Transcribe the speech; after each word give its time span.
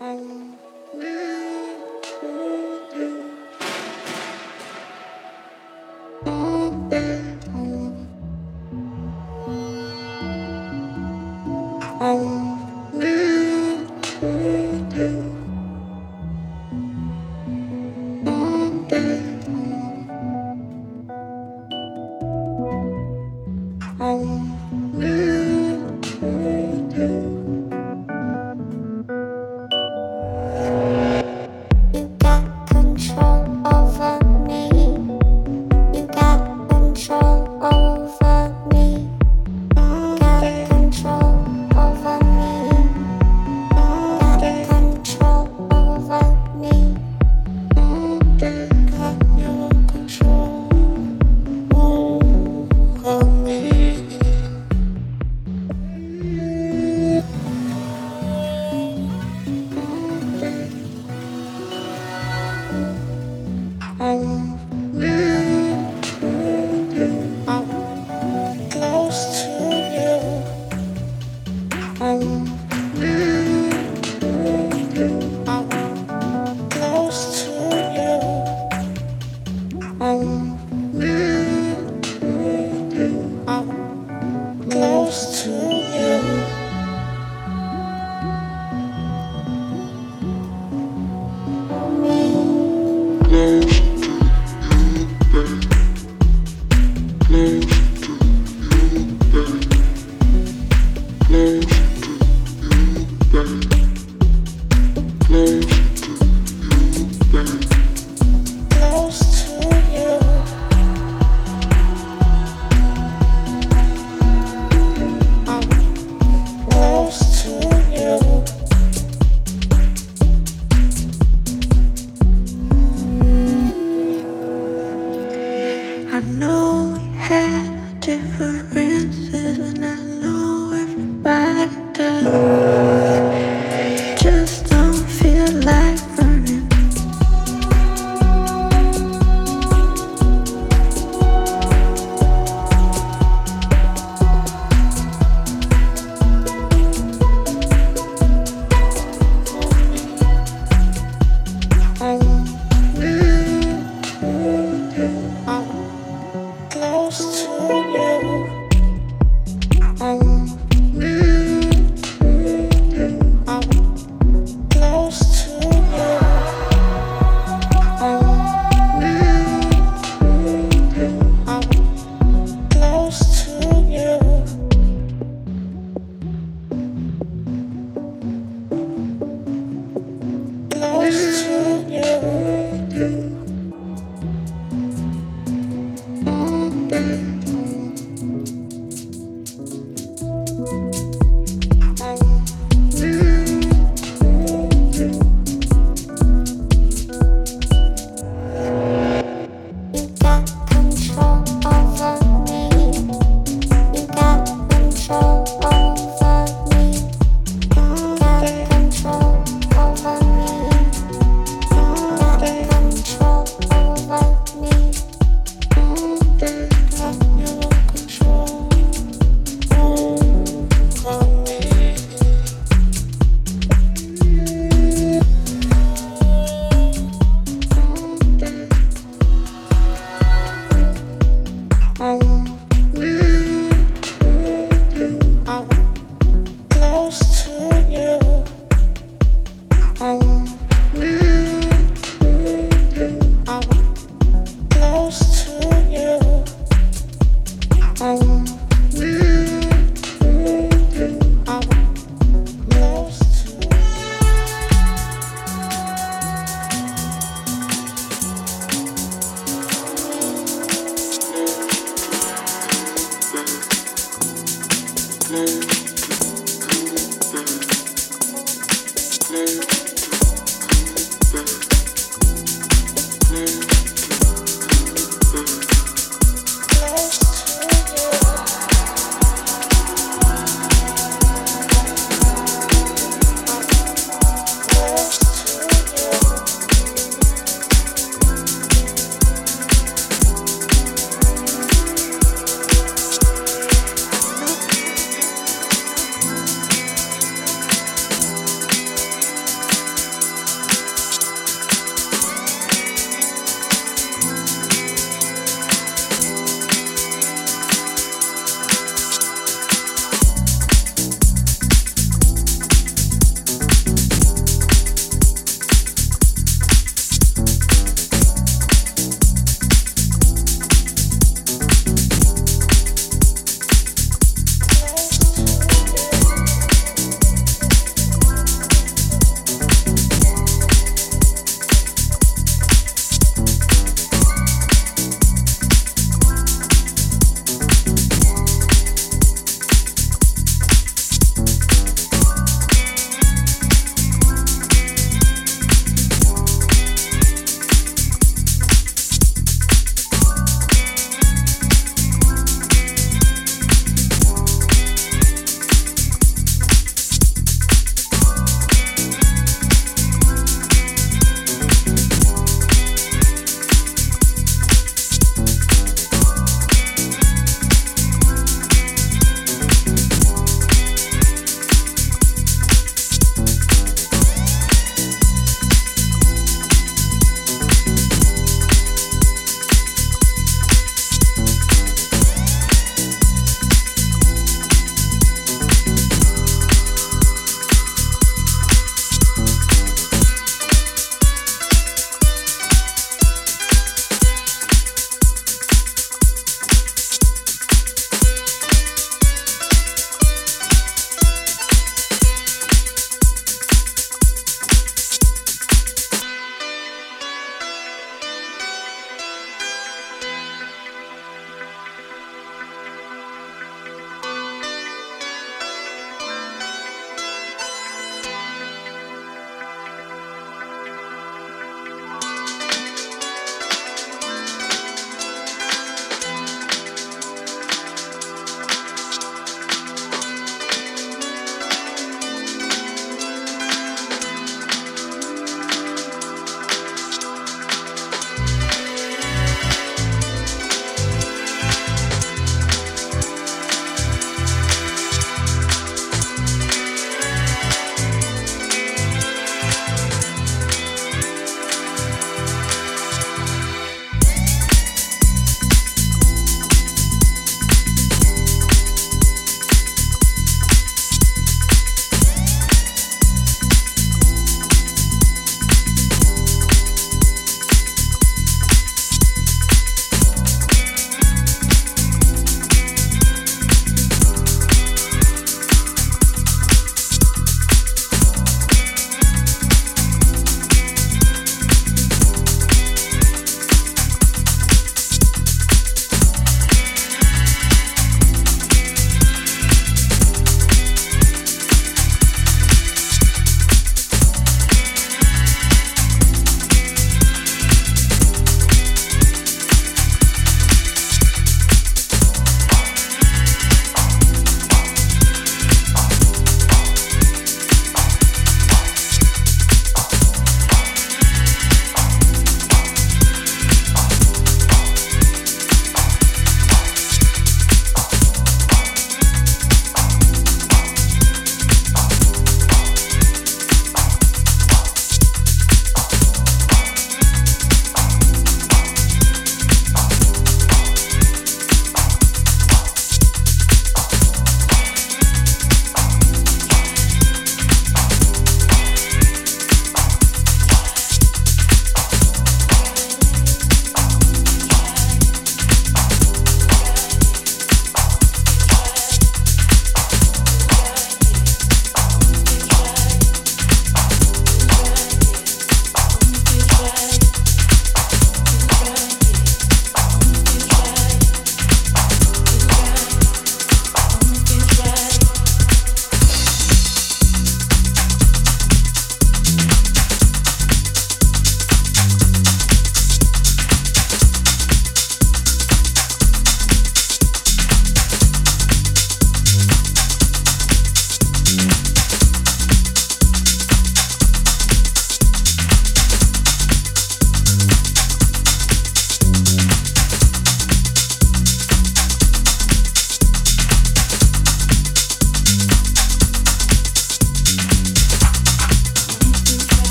and 0.00 0.39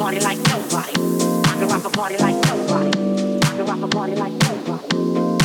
party 0.00 0.18
like 0.20 0.38
nobody. 0.38 0.92
I 0.94 1.56
can 1.58 1.68
rock 1.68 1.84
a 1.84 1.90
party 1.90 2.16
like 2.16 2.34
nobody. 2.46 2.88
I 2.88 3.50
can 3.54 3.66
rock 3.66 3.82
a 3.82 3.88
party 3.88 4.14
like 4.14 4.32
nobody. 4.32 5.39